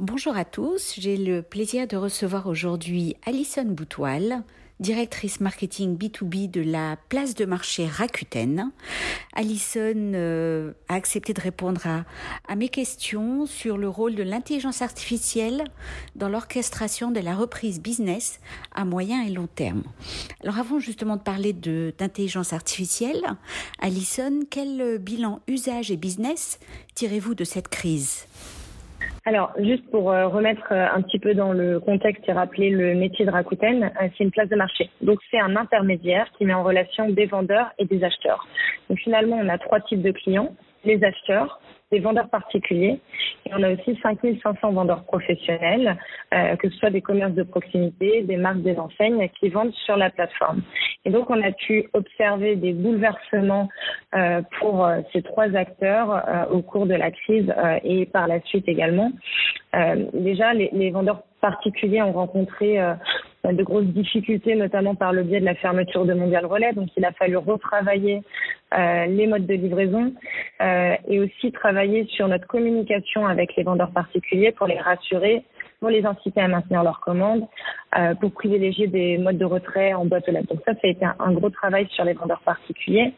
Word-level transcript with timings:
Bonjour 0.00 0.34
à 0.34 0.46
tous, 0.46 0.94
j'ai 0.96 1.18
le 1.18 1.42
plaisir 1.42 1.86
de 1.86 1.94
recevoir 1.94 2.46
aujourd'hui 2.46 3.16
Alison 3.26 3.66
Boutoil, 3.66 4.42
directrice 4.80 5.40
marketing 5.40 5.98
B2B 5.98 6.50
de 6.50 6.62
la 6.62 6.96
place 7.10 7.34
de 7.34 7.44
marché 7.44 7.86
Rakuten. 7.86 8.72
Alison 9.34 9.92
euh, 10.14 10.72
a 10.88 10.94
accepté 10.94 11.34
de 11.34 11.40
répondre 11.42 11.86
à, 11.86 12.06
à, 12.48 12.56
mes 12.56 12.70
questions 12.70 13.44
sur 13.44 13.76
le 13.76 13.90
rôle 13.90 14.14
de 14.14 14.22
l'intelligence 14.22 14.80
artificielle 14.80 15.64
dans 16.16 16.30
l'orchestration 16.30 17.10
de 17.10 17.20
la 17.20 17.34
reprise 17.34 17.78
business 17.78 18.40
à 18.74 18.86
moyen 18.86 19.22
et 19.26 19.30
long 19.30 19.48
terme. 19.54 19.82
Alors 20.42 20.58
avant 20.58 20.78
justement 20.78 21.18
de 21.18 21.22
parler 21.22 21.52
d'intelligence 21.52 22.54
artificielle, 22.54 23.22
Alison, 23.80 24.40
quel 24.48 24.96
bilan 24.96 25.42
usage 25.46 25.90
et 25.90 25.98
business 25.98 26.58
tirez-vous 26.94 27.34
de 27.34 27.44
cette 27.44 27.68
crise? 27.68 28.24
Alors, 29.26 29.52
juste 29.58 29.88
pour 29.90 30.10
euh, 30.10 30.28
remettre 30.28 30.72
euh, 30.72 30.86
un 30.94 31.02
petit 31.02 31.18
peu 31.18 31.34
dans 31.34 31.52
le 31.52 31.78
contexte 31.78 32.26
et 32.26 32.32
rappeler 32.32 32.70
le 32.70 32.94
métier 32.94 33.26
de 33.26 33.30
Rakuten, 33.30 33.84
euh, 33.84 34.08
c'est 34.16 34.24
une 34.24 34.30
place 34.30 34.48
de 34.48 34.56
marché. 34.56 34.88
Donc, 35.02 35.18
c'est 35.30 35.38
un 35.38 35.56
intermédiaire 35.56 36.26
qui 36.38 36.46
met 36.46 36.54
en 36.54 36.62
relation 36.62 37.08
des 37.10 37.26
vendeurs 37.26 37.70
et 37.78 37.84
des 37.84 38.02
acheteurs. 38.02 38.46
Donc, 38.88 38.98
finalement, 38.98 39.36
on 39.36 39.48
a 39.48 39.58
trois 39.58 39.80
types 39.80 40.00
de 40.00 40.10
clients. 40.10 40.54
Les 40.84 41.04
acheteurs, 41.04 41.60
des 41.90 42.00
vendeurs 42.00 42.28
particuliers 42.28 43.00
et 43.46 43.50
on 43.56 43.62
a 43.62 43.72
aussi 43.72 43.98
5500 44.02 44.72
vendeurs 44.72 45.04
professionnels, 45.04 45.96
euh, 46.34 46.56
que 46.56 46.68
ce 46.70 46.76
soit 46.78 46.90
des 46.90 47.00
commerces 47.00 47.34
de 47.34 47.42
proximité, 47.42 48.22
des 48.22 48.36
marques, 48.36 48.62
des 48.62 48.78
enseignes 48.78 49.28
qui 49.38 49.48
vendent 49.48 49.72
sur 49.86 49.96
la 49.96 50.10
plateforme. 50.10 50.62
Et 51.04 51.10
donc 51.10 51.30
on 51.30 51.42
a 51.42 51.52
pu 51.52 51.88
observer 51.92 52.56
des 52.56 52.72
bouleversements 52.72 53.68
euh, 54.14 54.42
pour 54.58 54.84
euh, 54.84 55.00
ces 55.12 55.22
trois 55.22 55.54
acteurs 55.56 56.10
euh, 56.12 56.46
au 56.52 56.62
cours 56.62 56.86
de 56.86 56.94
la 56.94 57.10
crise 57.10 57.52
euh, 57.56 57.78
et 57.82 58.06
par 58.06 58.26
la 58.28 58.40
suite 58.42 58.68
également. 58.68 59.10
déjà, 60.12 60.52
les, 60.52 60.70
les, 60.72 60.90
vendeurs 60.90 61.22
particuliers 61.40 62.02
ont 62.02 62.12
rencontré 62.12 62.78
de 63.44 63.62
grosses 63.62 63.86
difficultés, 63.86 64.54
notamment 64.54 64.94
par 64.94 65.12
le 65.12 65.22
biais 65.22 65.40
de 65.40 65.44
la 65.44 65.54
fermeture 65.54 66.04
de 66.04 66.12
Mondial 66.12 66.44
Relais. 66.44 66.72
Donc, 66.72 66.88
il 66.96 67.04
a 67.04 67.12
fallu 67.12 67.36
retravailler 67.36 68.22
euh, 68.72 69.06
les 69.06 69.26
modes 69.26 69.46
de 69.46 69.54
livraison 69.54 70.12
euh, 70.60 70.94
et 71.08 71.20
aussi 71.20 71.52
travailler 71.52 72.06
sur 72.06 72.28
notre 72.28 72.46
communication 72.46 73.26
avec 73.26 73.56
les 73.56 73.62
vendeurs 73.62 73.90
particuliers 73.90 74.52
pour 74.52 74.66
les 74.66 74.78
rassurer, 74.78 75.44
pour 75.80 75.90
les 75.90 76.04
inciter 76.04 76.40
à 76.40 76.48
maintenir 76.48 76.82
leurs 76.82 77.00
commandes, 77.00 77.46
euh, 77.98 78.14
pour 78.14 78.32
privilégier 78.32 78.86
des 78.86 79.18
modes 79.18 79.38
de 79.38 79.44
retrait 79.44 79.94
en 79.94 80.04
boîte 80.04 80.28
aux 80.28 80.32
lettres. 80.32 80.48
Donc 80.48 80.60
ça, 80.66 80.74
ça 80.74 80.80
a 80.84 80.88
été 80.88 81.04
un, 81.04 81.32
gros 81.32 81.50
travail 81.50 81.86
sur 81.90 82.04
les 82.04 82.12
vendeurs 82.12 82.42
particuliers. 82.44 83.14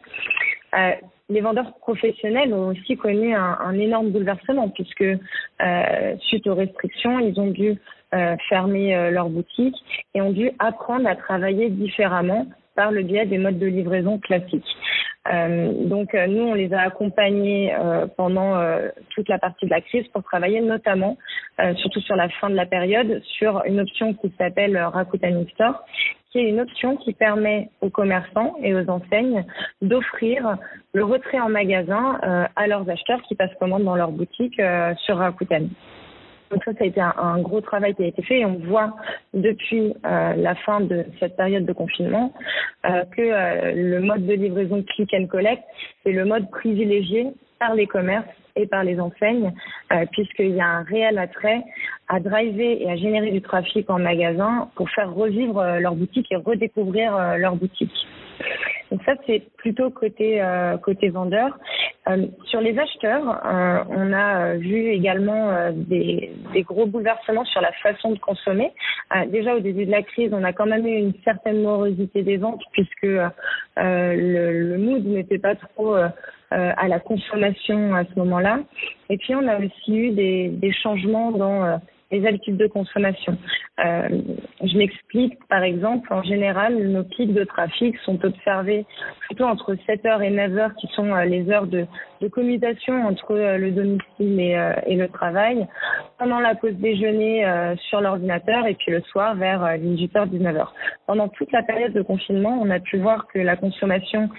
Euh, 0.77 0.91
les 1.29 1.41
vendeurs 1.41 1.73
professionnels 1.79 2.53
ont 2.53 2.69
aussi 2.69 2.97
connu 2.97 3.33
un, 3.33 3.57
un 3.59 3.77
énorme 3.77 4.09
bouleversement 4.09 4.69
puisque 4.69 5.01
euh, 5.01 6.15
suite 6.21 6.47
aux 6.47 6.55
restrictions, 6.55 7.19
ils 7.19 7.39
ont 7.39 7.47
dû 7.47 7.77
euh, 8.13 8.35
fermer 8.47 8.95
euh, 8.95 9.09
leur 9.09 9.27
boutique 9.27 9.75
et 10.13 10.21
ont 10.21 10.31
dû 10.31 10.51
apprendre 10.59 11.07
à 11.07 11.15
travailler 11.15 11.71
différemment 11.71 12.45
par 12.75 12.91
le 12.91 13.01
biais 13.01 13.25
des 13.25 13.39
modes 13.39 13.57
de 13.57 13.65
livraison 13.65 14.19
classiques. 14.19 14.67
Euh, 15.31 15.85
donc 15.85 16.13
euh, 16.13 16.27
nous, 16.27 16.43
on 16.43 16.53
les 16.53 16.73
a 16.73 16.81
accompagnés 16.81 17.73
euh, 17.73 18.07
pendant 18.17 18.59
toute 19.09 19.29
la 19.29 19.39
partie 19.39 19.65
de 19.65 19.69
la 19.69 19.81
crise 19.81 20.07
pour 20.09 20.23
travailler 20.23 20.61
notamment, 20.61 21.17
surtout 21.75 22.01
sur 22.01 22.15
la 22.15 22.29
fin 22.29 22.49
de 22.49 22.55
la 22.55 22.65
période, 22.65 23.21
sur 23.37 23.63
une 23.65 23.79
option 23.79 24.13
qui 24.13 24.33
s'appelle 24.37 24.77
Rakuten 24.77 25.47
Store, 25.49 25.83
qui 26.31 26.39
est 26.39 26.49
une 26.49 26.59
option 26.59 26.97
qui 26.97 27.13
permet 27.13 27.69
aux 27.81 27.89
commerçants 27.89 28.55
et 28.61 28.73
aux 28.73 28.89
enseignes 28.89 29.45
d'offrir 29.81 30.57
le 30.93 31.03
retrait 31.03 31.39
en 31.39 31.49
magasin 31.49 32.19
à 32.55 32.67
leurs 32.67 32.89
acheteurs 32.89 33.21
qui 33.23 33.35
passent 33.35 33.55
commande 33.59 33.83
dans 33.83 33.95
leur 33.95 34.11
boutique 34.11 34.61
sur 35.05 35.17
Rakuten. 35.17 35.69
Donc 36.53 36.63
ça, 36.65 36.73
ça 36.73 36.83
a 36.83 36.87
été 36.87 37.01
un, 37.01 37.39
gros 37.39 37.61
travail 37.61 37.95
qui 37.95 38.03
a 38.03 38.07
été 38.07 38.21
fait 38.21 38.41
et 38.41 38.45
on 38.45 38.59
voit 38.59 38.95
depuis 39.33 39.91
euh, 40.05 40.33
la 40.35 40.53
fin 40.53 40.81
de 40.81 41.03
cette 41.19 41.35
période 41.35 41.65
de 41.65 41.73
confinement 41.73 42.31
euh, 42.85 43.03
que 43.05 43.21
euh, 43.21 43.71
le 43.75 43.99
mode 44.01 44.27
de 44.27 44.33
livraison 44.33 44.83
click 44.83 45.11
and 45.15 45.25
collect 45.25 45.63
est 46.05 46.11
le 46.11 46.25
mode 46.25 46.47
privilégié 46.51 47.31
par 47.57 47.73
les 47.73 47.87
commerces 47.87 48.27
et 48.55 48.67
par 48.67 48.83
les 48.83 48.99
enseignes, 48.99 49.51
puisqu'il 50.11 50.51
y 50.51 50.61
a 50.61 50.67
un 50.67 50.83
réel 50.83 51.17
attrait 51.17 51.63
à 52.07 52.19
driver 52.19 52.83
et 52.83 52.91
à 52.91 52.95
générer 52.97 53.31
du 53.31 53.41
trafic 53.41 53.89
en 53.89 53.97
magasin 53.97 54.69
pour 54.75 54.87
faire 54.91 55.11
revivre 55.11 55.79
leur 55.79 55.95
boutique 55.95 56.31
et 56.31 56.35
redécouvrir 56.35 57.37
leur 57.39 57.55
boutique. 57.55 57.91
Donc 58.91 59.01
ça, 59.05 59.13
c'est 59.25 59.41
plutôt 59.57 59.89
côté 59.89 60.39
euh, 60.41 60.77
côté 60.77 61.09
vendeur. 61.09 61.57
Euh, 62.07 62.27
sur 62.45 62.61
les 62.61 62.77
acheteurs, 62.77 63.41
euh, 63.43 63.83
on 63.89 64.13
a 64.13 64.55
vu 64.55 64.89
également 64.89 65.71
des, 65.71 66.31
des, 66.53 66.61
gros 66.61 66.85
bouleversements 66.85 67.45
sur 67.45 67.61
la 67.61 67.71
façon 67.81 68.11
de 68.11 68.19
consommer. 68.19 68.71
déjà 69.27 69.55
au 69.55 69.61
début 69.61 69.85
de 69.85 69.91
la 69.91 70.03
crise, 70.03 70.31
on 70.31 70.43
a 70.43 70.53
quand 70.53 70.67
même 70.67 70.85
eu 70.85 70.95
une 70.95 71.13
certaine 71.23 71.63
morosité 71.63 72.21
des 72.23 72.37
ventes 72.37 72.61
puisque 72.73 73.03
le, 73.03 73.31
le, 73.77 74.77
mood 74.77 75.05
n'était 75.05 75.39
pas 75.39 75.55
trop 75.55 75.95
à 76.51 76.87
la 76.87 76.99
consommation 76.99 77.95
à 77.95 78.03
ce 78.03 78.19
moment-là. 78.19 78.59
Et 79.09 79.17
puis 79.17 79.33
on 79.33 79.47
a 79.47 79.57
aussi 79.57 79.97
eu 79.97 80.11
des, 80.11 80.49
des 80.49 80.71
changements 80.71 81.31
dans 81.31 81.79
les 82.11 82.27
habitudes 82.27 82.57
de 82.57 82.67
consommation. 82.67 83.37
Euh, 83.79 84.07
je 84.63 84.77
m'explique, 84.77 85.33
par 85.47 85.63
exemple, 85.63 86.13
en 86.13 86.21
général, 86.21 86.77
nos 86.77 87.03
pics 87.03 87.33
de 87.33 87.43
trafic 87.43 87.97
sont 88.05 88.23
observés 88.23 88.85
plutôt 89.21 89.45
entre 89.45 89.73
7h 89.73 90.21
et 90.21 90.29
9h, 90.29 90.75
qui 90.75 90.87
sont 90.95 91.11
euh, 91.11 91.25
les 91.25 91.49
heures 91.49 91.65
de, 91.65 91.87
de 92.21 92.27
commutation 92.27 93.07
entre 93.07 93.31
euh, 93.31 93.57
le 93.57 93.71
domicile 93.71 94.39
et, 94.39 94.55
euh, 94.55 94.73
et, 94.85 94.95
le 94.95 95.07
travail, 95.07 95.67
pendant 96.19 96.39
la 96.39 96.53
pause 96.53 96.75
déjeuner 96.75 97.45
euh, 97.45 97.75
sur 97.89 97.99
l'ordinateur 97.99 98.67
et 98.67 98.75
puis 98.75 98.91
le 98.91 99.01
soir 99.01 99.35
vers 99.35 99.61
18h, 99.77 100.29
19h. 100.29 100.67
Pendant 101.07 101.27
toute 101.29 101.51
la 101.51 101.63
période 101.63 101.93
de 101.93 102.03
confinement, 102.03 102.59
on 102.61 102.69
a 102.69 102.79
pu 102.79 102.97
voir 102.97 103.25
que 103.27 103.39
la 103.39 103.55
consommation 103.55 104.29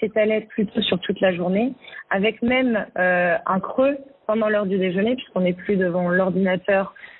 s'étalait 0.00 0.42
plutôt 0.50 0.80
sur 0.82 0.98
toute 1.00 1.20
la 1.20 1.32
journée, 1.34 1.72
avec 2.10 2.42
même 2.42 2.86
un 2.96 3.60
creux 3.60 3.96
pendant 4.26 4.48
l'heure 4.48 4.66
du 4.66 4.78
déjeuner, 4.78 5.16
puisqu'on 5.16 5.40
n'est 5.40 5.52
plus 5.52 5.76
devant 5.76 6.08
l'ordinateur 6.08 6.94
euh, 6.94 7.13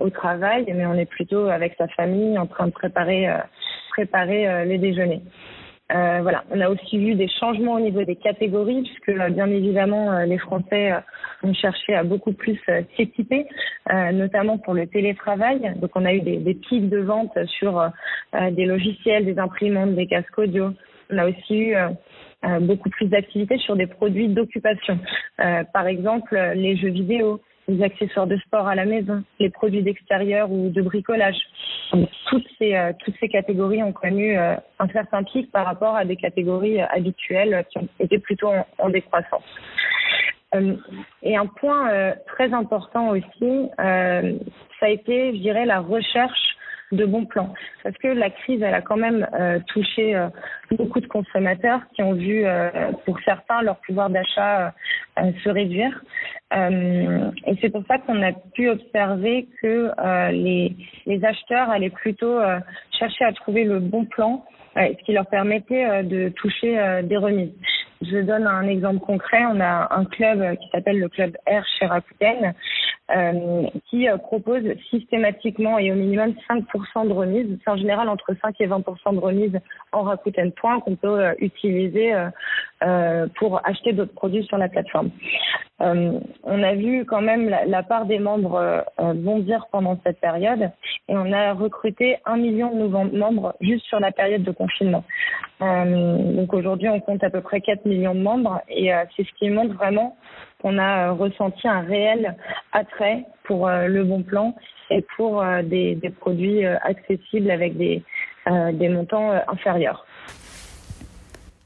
au 0.00 0.10
travail, 0.10 0.64
mais 0.74 0.86
on 0.86 0.94
est 0.94 1.08
plutôt 1.08 1.48
avec 1.48 1.74
sa 1.78 1.88
famille 1.88 2.38
en 2.38 2.46
train 2.46 2.66
de 2.66 2.72
préparer, 2.72 3.28
euh, 3.28 3.38
préparer 3.90 4.48
euh, 4.48 4.64
les 4.64 4.78
déjeuners. 4.78 5.22
Euh, 5.92 6.20
voilà, 6.22 6.44
on 6.50 6.60
a 6.60 6.68
aussi 6.68 6.98
vu 6.98 7.14
des 7.14 7.28
changements 7.28 7.74
au 7.74 7.80
niveau 7.80 8.02
des 8.04 8.16
catégories, 8.16 8.82
puisque 8.82 9.10
euh, 9.10 9.28
bien 9.28 9.48
évidemment 9.48 10.12
euh, 10.12 10.24
les 10.24 10.38
Français 10.38 10.92
ont 11.42 11.54
cherché 11.54 11.94
à 11.94 12.02
beaucoup 12.02 12.32
plus 12.32 12.58
s'équiper, 12.96 13.46
notamment 14.12 14.56
pour 14.58 14.72
le 14.72 14.86
télétravail. 14.86 15.74
Donc 15.76 15.90
on 15.94 16.04
a 16.06 16.14
eu 16.14 16.20
des, 16.22 16.38
des 16.38 16.54
pics 16.54 16.88
de 16.88 16.98
vente 16.98 17.36
sur 17.58 17.90
des 18.32 18.64
logiciels, 18.64 19.26
des 19.26 19.38
imprimantes, 19.38 19.94
des 19.94 20.06
casques 20.06 20.38
audio. 20.38 20.70
On 21.10 21.18
a 21.18 21.26
aussi 21.28 21.58
eu 21.58 21.76
euh, 22.44 22.60
beaucoup 22.60 22.90
plus 22.90 23.06
d'activités 23.06 23.56
sur 23.58 23.74
des 23.74 23.86
produits 23.86 24.28
d'occupation. 24.28 24.98
Euh, 25.40 25.64
par 25.72 25.86
exemple, 25.86 26.38
les 26.54 26.76
jeux 26.76 26.90
vidéo, 26.90 27.40
les 27.68 27.82
accessoires 27.82 28.26
de 28.26 28.36
sport 28.38 28.66
à 28.66 28.74
la 28.74 28.84
maison, 28.84 29.22
les 29.38 29.50
produits 29.50 29.82
d'extérieur 29.82 30.50
ou 30.50 30.70
de 30.70 30.82
bricolage. 30.82 31.36
toutes 32.28 32.46
ces 32.58 32.74
euh, 32.74 32.92
toutes 33.04 33.14
ces 33.20 33.28
catégories 33.28 33.82
ont 33.82 33.92
connu 33.92 34.36
un 34.36 34.88
certain 34.92 35.22
pic 35.22 35.50
par 35.50 35.64
rapport 35.66 35.96
à 35.96 36.04
des 36.04 36.16
catégories 36.16 36.80
habituelles 36.80 37.64
qui 37.70 37.78
ont 37.78 37.88
été 38.00 38.18
plutôt 38.18 38.50
en 38.78 38.88
décroissance. 38.90 39.44
et 41.22 41.36
un 41.36 41.46
point 41.46 42.14
très 42.26 42.52
important 42.52 43.08
aussi, 43.10 43.70
ça 43.76 44.86
a 44.86 44.88
été, 44.88 45.34
je 45.34 45.40
dirais, 45.40 45.66
la 45.66 45.80
recherche 45.80 46.53
de 46.92 47.04
bons 47.04 47.24
plans. 47.24 47.52
Parce 47.82 47.96
que 47.98 48.08
la 48.08 48.30
crise, 48.30 48.62
elle 48.62 48.74
a 48.74 48.80
quand 48.80 48.96
même 48.96 49.26
euh, 49.34 49.58
touché 49.68 50.14
euh, 50.14 50.28
beaucoup 50.72 51.00
de 51.00 51.06
consommateurs 51.06 51.80
qui 51.94 52.02
ont 52.02 52.12
vu, 52.12 52.44
euh, 52.44 52.92
pour 53.04 53.18
certains, 53.24 53.62
leur 53.62 53.76
pouvoir 53.78 54.10
d'achat 54.10 54.74
se 55.44 55.48
réduire. 55.48 56.02
et 56.52 57.56
c'est 57.60 57.70
pour 57.70 57.84
ça 57.86 57.98
qu'on 57.98 58.20
a 58.22 58.32
pu 58.54 58.68
observer 58.68 59.46
que 59.62 59.92
les, 60.32 60.74
les 61.06 61.24
acheteurs 61.24 61.70
allaient 61.70 61.90
plutôt 61.90 62.40
chercher 62.98 63.24
à 63.24 63.32
trouver 63.32 63.62
le 63.64 63.78
bon 63.78 64.04
plan, 64.06 64.44
ce 64.76 65.04
qui 65.04 65.12
leur 65.12 65.26
permettait 65.26 66.02
de 66.02 66.30
toucher 66.30 67.02
des 67.04 67.16
remises. 67.16 67.54
Je 68.02 68.18
donne 68.22 68.46
un 68.46 68.66
exemple 68.66 69.00
concret. 69.00 69.44
On 69.46 69.60
a 69.60 69.94
un 69.94 70.04
club 70.04 70.56
qui 70.58 70.68
s'appelle 70.70 70.98
le 70.98 71.08
club 71.08 71.36
R 71.46 71.64
chez 71.78 71.86
Rakuten 71.86 72.54
euh, 73.14 73.62
qui 73.88 74.08
euh, 74.08 74.16
propose 74.16 74.64
systématiquement 74.90 75.78
et 75.78 75.92
au 75.92 75.94
minimum 75.94 76.34
5% 76.50 77.06
de 77.06 77.12
remise. 77.12 77.46
C'est 77.62 77.70
en 77.70 77.76
général 77.76 78.08
entre 78.08 78.34
5 78.42 78.60
et 78.60 78.66
20% 78.66 79.14
de 79.14 79.20
remise 79.20 79.60
en 79.92 80.02
Rakuten 80.02 80.50
Point 80.52 80.80
qu'on 80.80 80.96
peut 80.96 81.20
euh, 81.20 81.34
utiliser 81.38 82.12
pour 83.36 83.66
acheter 83.66 83.94
d'autres 83.94 84.12
produits 84.12 84.44
sur 84.44 84.58
la 84.58 84.68
plateforme. 84.68 85.10
on 85.80 86.62
a 86.62 86.74
vu 86.74 87.06
quand 87.06 87.22
même 87.22 87.48
la, 87.48 87.64
la 87.64 87.82
part 87.82 88.04
des 88.04 88.18
membres 88.18 88.84
bondir 89.14 89.66
pendant 89.72 89.98
cette 90.04 90.20
période 90.20 90.70
et 91.08 91.16
on 91.16 91.32
a 91.32 91.54
recruté 91.54 92.18
un 92.26 92.36
million 92.36 92.70
de 92.74 92.80
nouveaux 92.80 93.04
membres 93.04 93.54
juste 93.62 93.86
sur 93.86 94.00
la 94.00 94.12
période 94.12 94.42
de 94.42 94.50
confinement. 94.50 95.02
donc 95.60 96.52
aujourd'hui, 96.52 96.90
on 96.90 97.00
compte 97.00 97.24
à 97.24 97.30
peu 97.30 97.40
près 97.40 97.62
4 97.62 97.86
millions 97.86 98.14
de 98.14 98.20
membres 98.20 98.60
et 98.68 98.90
c'est 99.16 99.24
ce 99.24 99.32
qui 99.38 99.48
montre 99.48 99.74
vraiment 99.74 100.14
qu'on 100.64 100.78
a 100.78 101.10
ressenti 101.10 101.68
un 101.68 101.82
réel 101.82 102.34
attrait 102.72 103.26
pour 103.44 103.68
le 103.68 104.02
bon 104.02 104.22
plan 104.22 104.56
et 104.88 105.04
pour 105.14 105.44
des, 105.62 105.94
des, 105.94 106.08
produits 106.08 106.64
accessibles 106.64 107.50
avec 107.50 107.76
des, 107.76 108.02
des 108.72 108.88
montants 108.88 109.32
inférieurs. 109.46 110.06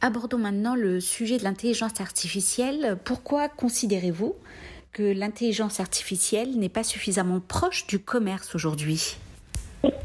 Abordons 0.01 0.39
maintenant 0.39 0.75
le 0.75 0.99
sujet 0.99 1.39
de 1.39 1.45
l'intelligence 1.45 2.01
artificielle. 2.01 2.97
Pourquoi 3.05 3.49
considérez-vous 3.49 4.35
que 4.93 5.17
l'intelligence 5.17 5.79
artificielle 5.79 6.59
n'est 6.59 6.69
pas 6.69 6.83
suffisamment 6.83 7.39
proche 7.39 7.87
du 7.87 8.01
commerce 8.01 8.57
aujourd'hui? 8.57 9.17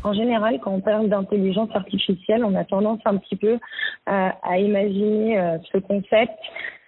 En 0.04 0.14
général, 0.14 0.60
quand 0.64 0.72
on 0.72 0.82
parle 0.82 1.10
d'intelligence 1.10 1.70
artificielle, 1.74 2.46
on 2.46 2.54
a 2.56 2.64
tendance 2.64 3.00
un 3.06 3.18
petit 3.18 3.36
peu 3.36 3.58
à, 4.06 4.36
à 4.44 4.58
imaginer 4.60 5.40
euh, 5.40 5.58
ce 5.72 5.78
concept 5.80 6.38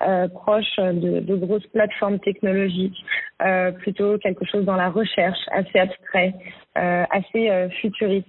euh, 0.02 0.28
proche 0.28 0.76
de, 0.78 1.20
de, 1.22 1.36
grosses 1.36 1.68
plateformes 1.68 2.20
technologiques, 2.20 2.98
euh, 3.42 3.72
plutôt 3.72 4.18
quelque 4.18 4.46
chose 4.46 4.66
dans 4.66 4.76
la 4.76 4.90
recherche, 4.90 5.40
assez 5.52 5.80
abstrait, 5.80 6.34
assez 6.76 7.50
euh, 7.50 7.70
futuriste. 7.70 8.28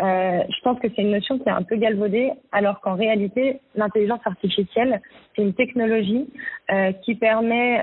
Euh, 0.00 0.42
je 0.48 0.60
pense 0.62 0.78
que 0.78 0.88
c'est 0.94 1.02
une 1.02 1.10
notion 1.10 1.38
qui 1.38 1.48
est 1.48 1.52
un 1.52 1.62
peu 1.62 1.76
galvaudée, 1.76 2.30
alors 2.52 2.80
qu'en 2.80 2.94
réalité, 2.94 3.60
l'intelligence 3.74 4.20
artificielle, 4.24 5.00
c'est 5.34 5.42
une 5.42 5.54
technologie 5.54 6.28
qui 7.02 7.14
permet, 7.14 7.82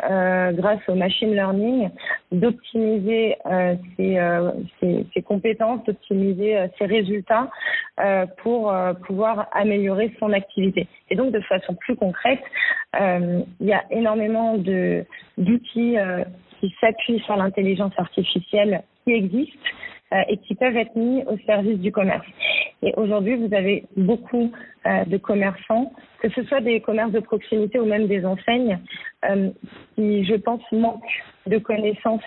grâce 0.53 0.79
au 0.87 0.95
machine 0.95 1.33
learning, 1.33 1.89
d'optimiser 2.31 3.35
ses, 3.97 4.19
ses, 4.79 5.05
ses, 5.13 5.21
compétences, 5.23 5.83
d'optimiser 5.85 6.67
ses 6.77 6.85
résultats 6.85 7.49
pour 8.43 8.73
pouvoir 9.05 9.47
améliorer 9.53 10.13
son 10.19 10.31
activité. 10.33 10.87
Et 11.09 11.15
donc, 11.15 11.31
de 11.31 11.39
façon 11.41 11.75
plus 11.75 11.95
concrète, 11.95 12.43
euh, 12.99 13.41
il 13.59 13.67
y 13.67 13.73
a 13.73 13.83
énormément 13.91 14.57
de 14.57 15.05
d'outils 15.37 15.97
euh, 15.97 16.23
qui 16.59 16.73
s'appuient 16.79 17.21
sur 17.21 17.35
l'intelligence 17.35 17.93
artificielle 17.97 18.83
qui 19.03 19.13
existent 19.13 19.57
euh, 19.69 19.94
et 20.11 20.37
qui 20.37 20.55
peuvent 20.55 20.77
être 20.77 20.95
mis 20.95 21.23
au 21.23 21.37
service 21.45 21.79
du 21.79 21.91
commerce. 21.91 22.25
Et 22.81 22.93
aujourd'hui, 22.95 23.35
vous 23.35 23.53
avez 23.53 23.85
beaucoup 23.97 24.51
de 24.85 25.17
commerçants, 25.17 25.91
que 26.21 26.29
ce 26.29 26.43
soit 26.43 26.61
des 26.61 26.79
commerces 26.79 27.11
de 27.11 27.19
proximité 27.19 27.79
ou 27.79 27.85
même 27.85 28.07
des 28.07 28.25
enseignes, 28.25 28.79
qui, 29.95 30.23
je 30.25 30.35
pense, 30.35 30.61
manquent 30.71 31.23
de 31.47 31.57
connaissances 31.57 32.23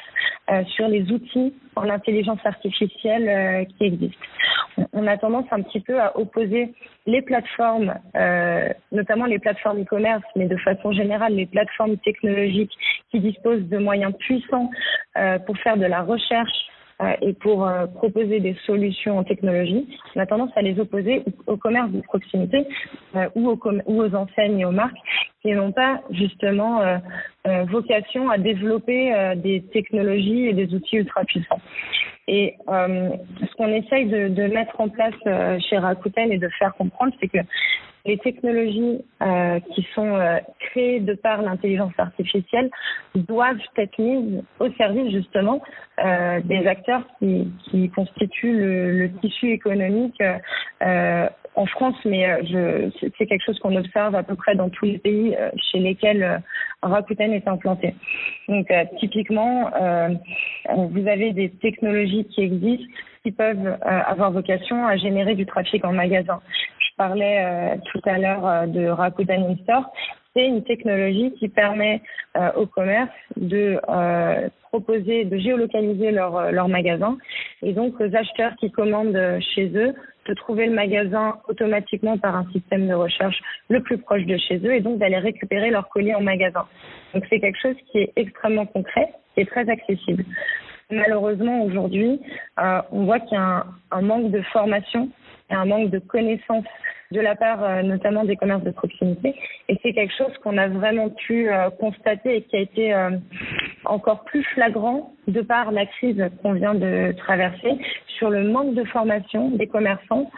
sur 0.75 0.89
les 0.89 1.11
outils 1.13 1.55
en 1.77 1.89
intelligence 1.89 2.41
artificielle 2.45 3.67
qui 3.79 3.85
existent 3.85 4.27
on 4.93 5.07
a 5.07 5.17
tendance 5.17 5.47
un 5.51 5.63
petit 5.63 5.81
peu 5.81 6.01
à 6.01 6.17
opposer 6.19 6.73
les 7.07 7.23
plateformes, 7.23 7.95
euh, 8.17 8.69
notamment 8.93 9.27
les 9.27 9.39
plateformes 9.39 9.81
e-commerce, 9.83 10.25
mais 10.37 10.47
de 10.47 10.57
façon 10.57 10.93
générale 10.93 11.35
les 11.35 11.47
plateformes 11.47 11.97
technologiques 11.99 12.73
qui 13.11 13.21
disposent 13.21 13.69
de 13.69 13.79
moyens 13.79 14.15
puissants 14.19 14.71
euh, 15.17 15.39
pour 15.39 15.57
faire 15.59 15.77
de 15.77 15.87
la 15.87 16.03
recherche 16.03 16.49
euh, 16.49 16.78
et 17.21 17.33
pour 17.35 17.69
proposer 17.95 18.41
des 18.41 18.57
solutions 18.67 19.19
en 19.19 19.25
technologie, 19.25 19.89
on 20.17 20.21
a 20.21 20.27
tendance 20.27 20.51
à 20.57 20.63
les 20.63 20.81
opposer 20.81 21.23
au 21.47 21.57
commerce 21.57 21.91
de 21.91 22.01
proximité 22.01 22.67
ou, 23.37 23.49
aux 23.51 23.61
ou 23.87 24.03
aux 24.03 24.15
enseignes 24.15 24.61
et 24.61 24.65
aux 24.65 24.73
marques 24.73 24.97
qui 25.43 25.53
n'ont 25.53 25.71
pas 25.71 26.01
justement 26.11 26.81
vocation 27.45 28.31
à 28.31 28.39
développer 28.39 29.35
des 29.37 29.63
technologies 29.73 30.49
et 30.49 30.55
des 30.55 30.75
outils 30.75 30.97
ultra 30.97 31.25
puissants. 31.25 31.61
Et 32.29 32.57
euh, 32.69 33.09
ce 33.41 33.57
qu'on 33.57 33.69
essaye 33.69 34.07
de, 34.07 34.29
de, 34.29 34.43
mettre 34.49 34.79
en 34.81 34.91
place 34.91 35.15
euh, 35.27 35.59
chez 35.69 35.79
Rakuten 35.79 36.31
et 36.31 36.37
de 36.37 36.49
faire 36.59 36.75
comprendre, 36.75 37.15
c'est 37.19 37.29
que 37.29 37.39
les 38.05 38.19
technologies 38.19 39.03
euh, 39.23 39.59
qui 39.75 39.87
sont 39.95 40.15
euh, 40.15 40.39
créées 40.61 41.01
de 41.01 41.15
par 41.15 41.41
l'intelligence 41.41 41.93
artificielle 41.97 42.71
doivent 43.15 43.57
être 43.79 43.99
mises 43.99 44.43
au 44.61 44.71
service 44.73 45.11
justement 45.11 45.63
euh, 46.05 46.41
des 46.45 46.67
acteurs 46.67 47.03
qui, 47.19 47.51
qui 47.71 47.89
constituent 47.91 48.59
le, 48.59 48.99
le, 48.99 49.13
tissu 49.21 49.51
économique 49.51 50.23
en 51.55 51.67
France, 51.67 51.97
mais 52.05 52.45
je, 52.47 52.91
c'est 53.19 53.27
quelque 53.27 53.45
chose 53.45 53.59
qu'on 53.59 53.77
observe 53.77 54.15
à 54.15 54.23
peu 54.23 54.35
près 54.35 54.55
dans 54.55 54.69
tous 54.69 54.85
les 54.85 54.99
pays 54.99 55.37
chez 55.71 55.79
lesquels 55.79 56.43
Rakuten 56.83 57.33
est 57.33 57.49
implanté. 57.49 57.95
Donc 58.49 58.73
typiquement, 59.01 59.71
vous 60.69 61.09
avez 61.09 61.33
des 61.33 61.51
technologies 61.51 62.27
qui 62.27 62.43
existent 62.43 62.87
qui 63.25 63.33
peuvent 63.33 63.77
avoir 63.83 64.31
vocation 64.31 64.87
à 64.87 64.97
générer 64.97 65.35
du 65.35 65.47
trafic 65.47 65.85
en 65.85 65.93
magasin 65.93 66.41
parlais 66.99 67.39
euh, 67.39 67.77
tout 67.91 68.01
à 68.05 68.19
l'heure 68.19 68.47
euh, 68.47 68.67
de 68.67 68.89
Rakuten 68.89 69.57
Store, 69.63 69.91
c'est 70.35 70.47
une 70.47 70.63
technologie 70.65 71.33
qui 71.39 71.49
permet 71.49 72.03
euh, 72.37 72.51
au 72.57 72.67
commerce 72.67 73.09
de 73.37 73.81
proposer, 74.69 75.25
de 75.25 75.37
géolocaliser 75.39 76.11
leur, 76.11 76.53
leur 76.53 76.69
magasin 76.69 77.19
et 77.63 77.73
donc 77.73 78.01
aux 78.01 78.15
acheteurs 78.15 78.55
qui 78.57 78.71
commandent 78.71 79.39
chez 79.55 79.71
eux 79.75 79.95
de 80.29 80.35
trouver 80.35 80.67
le 80.67 80.75
magasin 80.75 81.39
automatiquement 81.49 82.19
par 82.19 82.37
un 82.37 82.47
système 82.53 82.87
de 82.87 82.95
recherche 82.95 83.41
le 83.69 83.83
plus 83.83 83.99
proche 83.99 84.25
de 84.27 84.37
chez 84.37 84.59
eux 84.59 84.75
et 84.75 84.81
donc 84.81 84.99
d'aller 84.99 85.19
récupérer 85.19 85.71
leur 85.71 85.89
colis 85.89 86.15
en 86.15 86.21
magasin. 86.21 86.67
Donc 87.15 87.25
c'est 87.31 87.41
quelque 87.41 87.59
chose 87.61 87.77
qui 87.91 87.99
est 87.99 88.13
extrêmement 88.17 88.67
concret 88.67 89.09
et 89.37 89.47
très 89.47 89.69
accessible. 89.69 90.25
Malheureusement 90.91 91.63
aujourd'hui, 91.65 92.21
on 92.57 93.05
voit 93.05 93.21
qu'il 93.21 93.37
y 93.37 93.41
a 93.41 93.67
un 93.91 94.03
manque 94.03 94.31
de 94.31 94.43
formation 94.53 95.09
et 95.51 95.55
un 95.55 95.65
manque 95.65 95.91
de 95.91 95.99
connaissances 95.99 96.65
de 97.11 97.21
la 97.21 97.35
part 97.35 97.63
euh, 97.63 97.83
notamment 97.83 98.25
des 98.25 98.37
commerces 98.37 98.65
de 98.65 98.71
proximité. 98.71 99.35
Et 99.69 99.79
c'est 99.83 99.93
quelque 99.93 100.13
chose 100.17 100.33
qu'on 100.43 100.59
a 100.59 100.69
vraiment 100.69 101.09
pu 101.09 101.51
euh, 101.51 101.71
constater 101.71 102.37
et 102.37 102.43
qui 102.43 102.57
a 102.57 102.61
été 102.61 102.95
euh, 102.95 103.11
encore 103.87 104.25
plus 104.25 104.45
flagrant 104.55 105.15
de 105.27 105.41
par 105.41 105.73
la 105.73 105.87
crise 105.87 106.23
qu'on 106.43 106.53
vient 106.53 106.75
de 106.75 107.13
traverser 107.17 107.79
sur 108.19 108.31
le 108.31 108.45
manque 108.51 108.75
de 108.75 108.85
formation 108.85 109.51
des 109.51 109.67
commerçants 109.67 110.31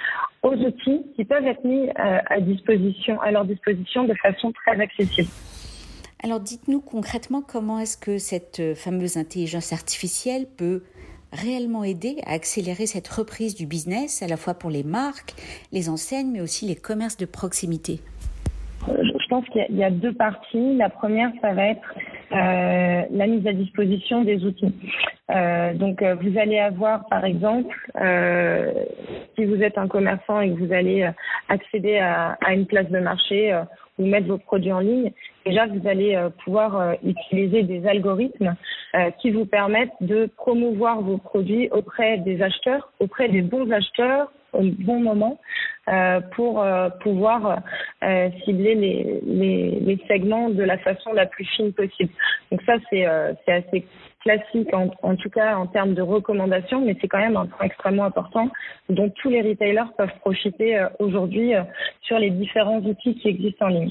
aux 0.43 0.55
outils 0.55 1.03
qui 1.17 1.25
peuvent 1.25 1.47
être 1.47 1.65
mis 1.65 1.89
à 1.95 2.41
disposition, 2.41 3.21
à 3.21 3.31
leur 3.31 3.45
disposition 3.45 4.05
de 4.05 4.15
façon 4.15 4.53
très 4.53 4.81
accessible. 4.81 5.29
Alors 6.23 6.41
dites-nous 6.41 6.81
concrètement 6.81 7.41
comment 7.41 7.79
est-ce 7.79 7.97
que 7.97 8.19
cette 8.19 8.75
fameuse 8.75 9.17
intelligence 9.17 9.73
artificielle 9.73 10.47
peut 10.59 10.83
réellement 11.33 11.85
aider 11.85 12.17
à 12.27 12.33
accélérer 12.33 12.87
cette 12.87 13.09
reprise 13.09 13.55
du 13.55 13.67
business, 13.67 14.23
à 14.23 14.27
la 14.27 14.37
fois 14.37 14.55
pour 14.55 14.71
les 14.71 14.83
marques, 14.83 15.35
les 15.73 15.89
enseignes, 15.89 16.31
mais 16.33 16.41
aussi 16.41 16.67
les 16.67 16.77
commerces 16.77 17.17
de 17.17 17.27
proximité 17.27 18.01
Je 18.87 19.29
pense 19.29 19.45
qu'il 19.49 19.77
y, 19.77 19.85
a 19.85 19.91
deux 19.91 20.13
parties. 20.13 20.77
La 20.77 20.89
première, 20.89 21.31
ça 21.41 21.53
va 21.53 21.67
être 21.67 21.95
euh, 22.33 23.03
la 23.11 23.27
mise 23.27 23.47
à 23.47 23.53
disposition 23.53 24.23
des 24.23 24.45
outils. 24.45 24.75
Euh, 25.31 25.75
donc, 25.75 26.03
euh, 26.03 26.17
vous 26.17 26.39
allez 26.39 26.59
avoir, 26.59 27.07
par 27.09 27.25
exemple, 27.25 27.77
euh, 28.01 28.73
si 29.37 29.45
vous 29.45 29.63
êtes 29.63 29.79
un 29.79 29.89
commerçant 29.89 30.41
et 30.41 30.51
que 30.51 30.59
vous 30.59 30.73
allez 30.73 31.03
euh, 31.03 31.11
accéder 31.49 31.99
à, 31.99 32.37
à 32.45 32.55
une 32.55 32.67
place 32.67 32.89
de 32.89 32.99
marché 32.99 33.53
euh, 33.53 33.63
ou 33.99 34.07
mettre 34.07 34.27
vos 34.27 34.39
produits 34.39 34.73
en 34.73 34.81
ligne, 34.81 35.13
déjà 35.45 35.67
vous 35.67 35.87
allez 35.89 36.29
pouvoir 36.45 36.95
utiliser 37.05 37.63
des 37.63 37.87
algorithmes 37.87 38.55
qui 39.21 39.31
vous 39.31 39.47
permettent 39.47 39.93
de 40.01 40.29
promouvoir 40.37 41.01
vos 41.01 41.19
produits 41.19 41.69
auprès 41.71 42.19
des 42.19 42.43
acheteurs, 42.43 42.93
auprès 43.01 43.29
des 43.29 43.43
bons 43.43 43.71
acheteurs 43.71 44.31
au 44.53 44.63
bon 44.63 45.01
moment 45.01 45.39
euh, 45.89 46.21
pour 46.37 46.63
euh, 46.63 46.89
pouvoir 47.01 47.63
euh, 48.03 48.31
cibler 48.45 48.75
les, 48.75 49.21
les, 49.25 49.81
les, 49.81 49.99
segments 50.09 50.51
de 50.51 50.63
la 50.63 50.79
façon 50.79 51.13
la 51.13 51.27
plus 51.27 51.45
fine 51.45 51.73
possible. 51.73 52.11
Donc 52.51 52.63
ça 52.63 52.75
c'est 52.91 53.05
assez 53.07 53.87
classique 54.21 54.73
en, 54.75 54.91
en, 55.03 55.17
tout 55.17 55.31
cas 55.31 55.57
en 55.57 55.67
termes 55.67 55.95
de 55.95 56.03
recommandations, 56.03 56.81
mais 56.81 56.97
c'est 57.01 57.09
quand 57.09 57.19
même 57.19 57.37
un 57.37 57.47
point 57.47 57.67
extrêmement 57.67 58.05
important 58.05 58.49
dont 58.89 59.11
tous 59.23 59.31
les 59.31 59.43
retailers 59.43 59.93
peuvent 59.97 60.19
profiter 60.21 60.85
aujourd'hui 60.99 61.53
sur 62.03 62.19
les 62.19 62.31
différents 62.31 62.81
outils 62.81 63.15
qui 63.17 63.29
existent 63.29 63.67
en 63.67 63.69
ligne. 63.69 63.91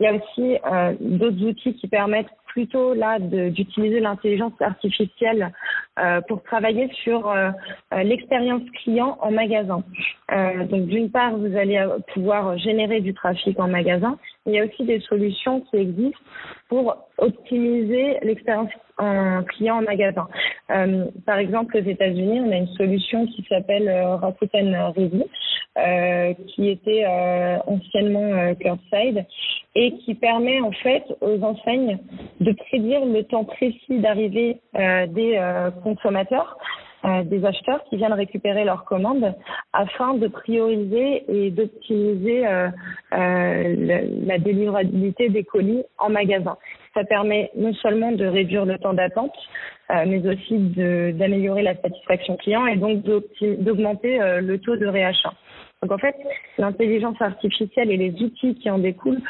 Il 0.00 0.04
y 0.04 0.06
a 0.06 0.14
aussi 0.14 0.58
d'autres 1.00 1.42
outils 1.44 1.74
qui 1.74 1.88
permettent 1.88 2.30
plutôt 2.52 2.92
là 2.94 3.18
d'utiliser 3.18 4.00
l'intelligence 4.00 4.52
artificielle 4.60 5.52
euh, 5.98 6.20
pour 6.28 6.42
travailler 6.42 6.90
sur 7.02 7.28
euh, 7.28 7.50
euh, 7.92 8.02
l'expérience 8.02 8.62
client 8.82 9.18
en 9.20 9.30
magasin. 9.30 9.82
donc 10.70 10.86
d'une 10.86 11.10
part, 11.10 11.36
vous 11.36 11.56
allez 11.56 11.84
pouvoir 12.12 12.58
générer 12.58 13.00
du 13.00 13.14
trafic 13.14 13.58
en 13.58 13.68
magasin. 13.68 14.18
Il 14.46 14.54
y 14.54 14.58
a 14.58 14.64
aussi 14.64 14.84
des 14.84 15.00
solutions 15.00 15.60
qui 15.60 15.76
existent 15.76 16.18
pour 16.68 16.96
optimiser 17.18 18.18
l'expérience 18.22 18.70
en 18.98 19.42
client 19.44 19.76
en 19.76 19.82
magasin. 19.82 20.26
par 21.26 21.38
exemple, 21.38 21.76
aux 21.76 21.82
États-Unis, 21.82 22.40
on 22.40 22.50
a 22.50 22.56
une 22.56 22.74
solution 22.76 23.26
qui 23.26 23.44
s'appelle 23.48 23.88
Rakuten 23.88 24.74
Ready 24.96 25.24
euh, 25.78 26.34
qui 26.48 26.68
était 26.68 27.04
euh, 27.06 27.56
anciennement 27.66 28.20
euh, 28.20 28.54
curbside 28.54 29.24
et 29.74 29.94
qui 29.98 30.14
permet 30.14 30.60
en 30.60 30.72
fait 30.72 31.02
aux 31.22 31.42
enseignes 31.42 31.98
de 32.40 32.52
prédire 32.52 33.04
le 33.06 33.24
temps 33.24 33.44
précis 33.44 33.98
d'arrivée 33.98 34.60
euh, 34.74 35.06
des 35.06 35.40
consommateurs 35.82 36.58
des 37.24 37.44
acheteurs 37.44 37.82
qui 37.84 37.96
viennent 37.96 38.12
récupérer 38.12 38.64
leurs 38.64 38.84
commandes 38.84 39.34
afin 39.72 40.14
de 40.14 40.28
prioriser 40.28 41.24
et 41.28 41.50
d'optimiser 41.50 42.46
euh, 42.46 42.68
la, 43.10 44.00
la 44.02 44.38
délivrabilité 44.38 45.28
des 45.28 45.44
colis 45.44 45.82
en 45.98 46.10
magasin. 46.10 46.56
Ça 46.94 47.04
permet 47.04 47.50
non 47.56 47.72
seulement 47.74 48.12
de 48.12 48.26
réduire 48.26 48.66
le 48.66 48.78
temps 48.78 48.92
d'attente, 48.92 49.34
mais 49.90 50.26
aussi 50.26 50.58
d'améliorer 50.58 51.62
la 51.62 51.74
satisfaction 51.74 52.36
client 52.36 52.66
et 52.66 52.76
donc 52.76 53.02
d'augmenter 53.02 54.18
le 54.40 54.58
taux 54.58 54.76
de 54.76 54.86
réachat. 54.86 55.32
Donc 55.82 55.90
en 55.90 55.98
fait, 55.98 56.14
l'intelligence 56.58 57.20
artificielle 57.20 57.90
et 57.90 57.96
les 57.96 58.12
outils 58.22 58.54
qui 58.54 58.70
en 58.70 58.78
découlent 58.78 59.20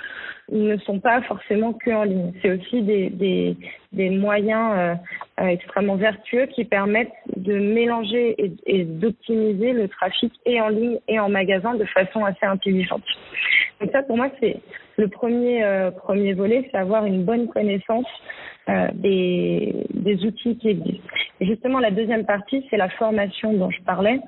ne 0.50 0.76
sont 0.78 1.00
pas 1.00 1.23
forcément 1.23 1.73
que 1.73 1.90
en 1.90 2.04
ligne. 2.04 2.32
C'est 2.42 2.50
aussi 2.50 2.82
des, 2.82 3.56
des, 3.92 4.11
moyens 4.11 4.73
euh, 4.75 4.94
euh, 5.40 5.47
extrêmement 5.47 5.97
vertueux 5.97 6.47
qui 6.47 6.64
permettent 6.64 7.12
de 7.37 7.54
mélanger 7.54 8.37
et, 8.66 8.85
d'optimiser 8.85 9.73
le 9.73 9.88
trafic 9.88 10.32
et 10.44 10.61
en 10.61 10.68
ligne 10.68 10.99
et 11.09 11.18
en 11.18 11.30
magasin 11.30 11.75
de 11.75 11.87
façon 11.87 12.25
assez 12.25 12.44
intelligente. 12.44 13.04
Donc 13.80 13.90
ça, 13.92 14.02
pour 14.02 14.18
moi, 14.18 14.28
c'est 14.40 14.56
le 14.99 15.09
premier 15.09 15.64
euh, 15.64 15.90
premier 15.90 16.35
volet, 16.35 16.68
c'est 16.71 16.76
avoir 16.76 17.06
une 17.06 17.25
bonne 17.25 17.49
connaissance 17.49 18.06
des, 18.94 19.75
des 19.92 20.25
outils 20.25 20.56
qui 20.59 20.68
existent. 20.68 21.02
Et 21.40 21.47
justement, 21.47 21.80
la 21.80 21.90
deuxième 21.90 22.25
partie, 22.25 22.64
c'est 22.71 22.76
la 22.76 22.88
formation 22.90 23.52
dont 23.54 23.71
je 23.71 23.82
parlais. 23.82 24.21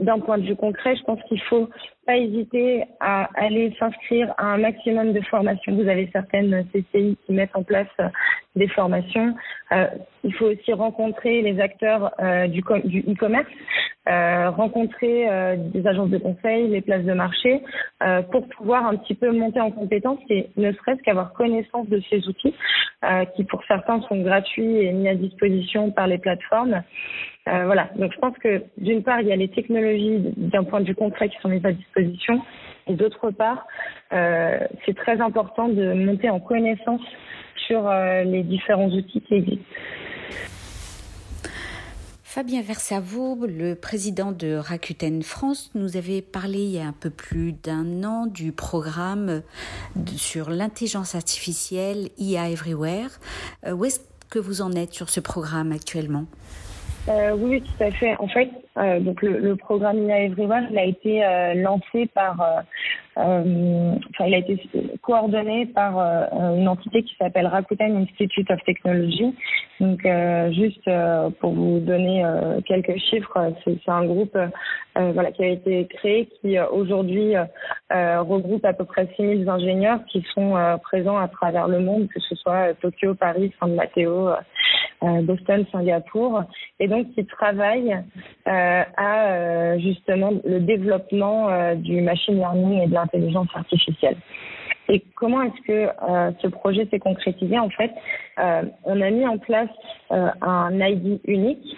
D'un 0.00 0.18
point 0.18 0.38
de 0.38 0.44
vue 0.44 0.56
concret, 0.56 0.96
je 0.96 1.02
pense 1.04 1.22
qu'il 1.24 1.40
faut 1.42 1.68
pas 2.10 2.16
hésiter 2.16 2.82
à 2.98 3.28
aller 3.36 3.72
s'inscrire 3.78 4.34
à 4.36 4.46
un 4.46 4.58
maximum 4.58 5.12
de 5.12 5.20
formations. 5.20 5.76
Vous 5.76 5.88
avez 5.88 6.10
certaines 6.12 6.66
CCI 6.72 7.16
qui 7.24 7.32
mettent 7.32 7.54
en 7.54 7.62
place 7.62 7.86
euh, 8.00 8.08
des 8.56 8.66
formations. 8.66 9.32
Euh, 9.70 9.86
il 10.24 10.34
faut 10.34 10.46
aussi 10.46 10.72
rencontrer 10.72 11.40
les 11.40 11.60
acteurs 11.60 12.10
euh, 12.20 12.48
du 12.48 12.60
e-commerce, 12.60 13.46
rencontrer 14.06 15.28
des 15.72 15.86
agences 15.86 16.10
de 16.10 16.18
conseil, 16.18 16.66
les 16.68 16.80
places 16.80 17.04
de 17.04 17.12
marché, 17.12 17.62
pour 18.32 18.48
pouvoir 18.48 18.86
un 18.86 18.96
petit 18.96 19.14
peu 19.14 19.30
monter 19.30 19.60
en 19.60 19.70
compétence 19.70 20.18
et 20.30 20.48
ne 20.56 20.72
serait-ce 20.72 21.00
qu'avoir 21.02 21.32
connaissance 21.32 21.88
de 21.88 22.02
ces 22.10 22.26
outils, 22.26 22.54
qui 23.36 23.44
pour 23.44 23.62
certains 23.68 24.00
sont 24.08 24.20
gratuits 24.20 24.78
et 24.78 24.92
mis 24.92 25.08
à 25.08 25.14
disposition 25.14 25.92
par 25.92 26.08
les 26.08 26.18
plateformes. 26.18 26.82
voilà. 27.46 27.90
Donc 27.96 28.12
je 28.12 28.18
pense 28.18 28.36
que 28.38 28.62
d'une 28.78 29.04
part 29.04 29.20
il 29.20 29.28
y 29.28 29.32
a 29.32 29.36
les 29.36 29.48
technologies 29.48 30.18
d'un 30.36 30.64
point 30.64 30.80
de 30.80 30.86
vue 30.86 30.96
concret 30.96 31.28
qui 31.28 31.36
sont 31.40 31.48
mises 31.48 31.64
à 31.64 31.72
disposition, 31.72 31.99
et 32.86 32.94
d'autre 32.94 33.30
part 33.30 33.66
c'est 34.10 34.96
très 34.96 35.20
important 35.20 35.68
de 35.68 35.92
monter 35.92 36.30
en 36.30 36.40
connaissance 36.40 37.02
sur 37.66 37.88
les 38.24 38.42
différents 38.42 38.88
outils 38.88 39.20
qui 39.20 39.34
existent. 39.34 39.64
Fabien 42.32 42.62
Versavo, 42.62 43.44
le 43.44 43.74
président 43.74 44.30
de 44.30 44.54
Rakuten 44.54 45.20
France, 45.24 45.72
nous 45.74 45.96
avait 45.96 46.22
parlé 46.22 46.58
il 46.58 46.70
y 46.70 46.78
a 46.78 46.86
un 46.86 46.92
peu 46.92 47.10
plus 47.10 47.52
d'un 47.52 48.04
an 48.04 48.26
du 48.26 48.52
programme 48.52 49.42
sur 50.14 50.48
l'intelligence 50.48 51.16
artificielle 51.16 52.08
IA 52.18 52.50
Everywhere. 52.50 53.08
Euh, 53.66 53.72
où 53.72 53.84
est-ce 53.84 53.98
que 54.30 54.38
vous 54.38 54.62
en 54.62 54.70
êtes 54.70 54.94
sur 54.94 55.10
ce 55.10 55.18
programme 55.18 55.72
actuellement? 55.72 56.26
Euh, 57.08 57.34
oui, 57.36 57.62
tout 57.62 57.84
à 57.84 57.90
fait. 57.90 58.14
En 58.18 58.28
fait, 58.28 58.50
euh, 58.76 59.00
donc 59.00 59.22
le, 59.22 59.38
le, 59.38 59.56
programme 59.56 60.04
IA 60.04 60.24
Everywhere, 60.24 60.64
il 60.70 60.78
a 60.78 60.84
été 60.84 61.24
euh, 61.24 61.54
lancé 61.54 62.06
par, 62.14 62.40
euh, 62.40 62.60
euh, 63.18 63.94
enfin, 64.10 64.26
il 64.26 64.34
a 64.34 64.38
été 64.38 64.62
coordonné 65.02 65.66
par 65.66 65.98
une 66.56 66.68
entité 66.68 67.02
qui 67.02 67.14
s'appelle 67.16 67.46
Rakuten 67.46 67.96
Institute 67.96 68.50
of 68.50 68.62
Technology. 68.64 69.34
Donc, 69.80 70.06
juste 70.52 70.88
pour 71.40 71.52
vous 71.52 71.80
donner 71.80 72.22
quelques 72.66 72.98
chiffres, 72.98 73.52
c'est 73.64 73.88
un 73.88 74.04
groupe 74.04 74.38
voilà 74.94 75.32
qui 75.32 75.42
a 75.42 75.48
été 75.48 75.86
créé 75.86 76.26
qui 76.26 76.58
aujourd'hui 76.60 77.34
regroupe 77.90 78.64
à 78.64 78.74
peu 78.74 78.84
près 78.84 79.08
6000 79.16 79.48
ingénieurs 79.48 80.00
qui 80.06 80.24
sont 80.34 80.54
présents 80.82 81.18
à 81.18 81.28
travers 81.28 81.66
le 81.66 81.80
monde, 81.80 82.08
que 82.08 82.20
ce 82.20 82.34
soit 82.36 82.74
Tokyo, 82.80 83.14
Paris, 83.14 83.52
San 83.58 83.74
Mateo. 83.74 84.30
Boston, 85.02 85.64
Singapour, 85.72 86.44
et 86.78 86.88
donc 86.88 87.10
qui 87.14 87.24
travaillent 87.24 87.96
euh, 88.46 88.82
à 88.96 89.26
euh, 89.28 89.78
justement 89.78 90.32
le 90.44 90.60
développement 90.60 91.48
euh, 91.48 91.74
du 91.74 92.00
machine 92.02 92.36
learning 92.36 92.82
et 92.82 92.86
de 92.86 92.94
l'intelligence 92.94 93.48
artificielle. 93.54 94.16
Et 94.92 95.04
comment 95.14 95.42
est-ce 95.42 95.62
que 95.66 95.88
ce 96.42 96.48
projet 96.48 96.86
s'est 96.90 96.98
concrétisé 96.98 97.58
En 97.58 97.70
fait, 97.70 97.92
on 98.84 99.00
a 99.00 99.10
mis 99.10 99.26
en 99.26 99.38
place 99.38 99.70
un 100.10 100.72
ID 100.80 101.20
unique 101.24 101.76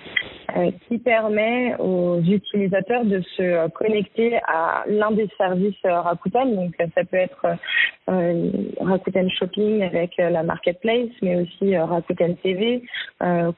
qui 0.89 0.99
permet 0.99 1.77
aux 1.79 2.21
utilisateurs 2.21 3.05
de 3.05 3.21
se 3.37 3.69
connecter 3.69 4.39
à 4.49 4.85
l'un 4.87 5.11
des 5.11 5.29
services 5.37 5.77
Rakuten. 5.85 6.55
Donc, 6.55 6.75
ça 6.79 7.05
peut 7.05 7.19
être 7.19 7.47
Rakuten 8.07 9.29
Shopping 9.31 9.83
avec 9.83 10.17
la 10.17 10.43
marketplace, 10.43 11.11
mais 11.21 11.37
aussi 11.37 11.77
Rakuten 11.77 12.37
TV, 12.37 12.83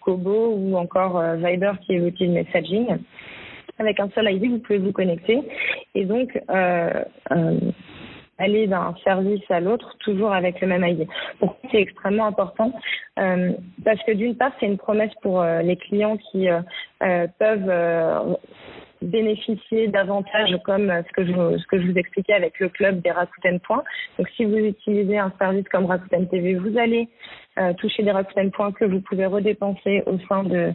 Kobo 0.01 0.55
ou 0.57 0.77
encore 0.77 1.23
Viber 1.37 1.75
qui 1.87 1.95
est 1.95 1.99
l'outil 1.99 2.27
de 2.27 2.33
messaging 2.33 2.99
avec 3.79 4.01
un 4.01 4.09
seul 4.11 4.33
ID, 4.33 4.51
vous 4.51 4.59
pouvez 4.59 4.79
vous 4.79 4.93
connecter 4.93 5.41
et 5.95 6.05
donc 6.05 6.41
euh, 6.51 7.05
euh, 7.33 7.59
aller 8.39 8.67
d'un 8.67 8.95
service 9.05 9.43
à 9.51 9.61
l'autre 9.61 9.97
toujours 10.01 10.33
avec 10.33 10.61
le 10.61 10.67
même 10.67 10.85
ID. 10.85 11.07
Pourquoi 11.39 11.59
c'est 11.71 11.81
extrêmement 11.81 12.27
important 12.27 12.73
euh, 13.19 13.53
Parce 13.85 14.03
que 14.05 14.13
d'une 14.13 14.37
part, 14.37 14.53
c'est 14.59 14.67
une 14.67 14.79
promesse 14.79 15.13
pour 15.23 15.41
euh, 15.41 15.63
les 15.63 15.77
clients 15.77 16.17
qui 16.17 16.49
euh, 16.49 17.27
peuvent 17.39 18.39
bénéficier 19.03 19.89
davantage 19.89 20.57
comme 20.65 20.91
ce 21.07 21.13
que 21.13 21.27
je 21.27 21.59
ce 21.59 21.67
que 21.67 21.81
je 21.81 21.87
vous 21.91 21.99
expliquais 21.99 22.33
avec 22.33 22.59
le 22.59 22.71
club 22.71 23.03
des 23.03 23.11
Rakuten 23.11 23.61
Points. 23.61 23.85
Donc 24.19 24.29
si 24.37 24.45
vous 24.45 24.57
utilisez 24.57 25.19
un 25.19 25.33
service 25.39 25.69
comme 25.69 25.87
Rakuten 25.87 26.27
TV, 26.29 26.55
vous 26.55 26.79
allez 26.79 27.09
euh, 27.57 27.73
toucher 27.75 28.03
des 28.03 28.11
Rakuten 28.11 28.51
Points 28.51 28.73
que 28.73 28.85
vous 28.85 29.01
pouvez 29.01 29.27
redépenser 29.27 30.03
au 30.07 30.19
sein 30.29 30.43
de, 30.43 30.73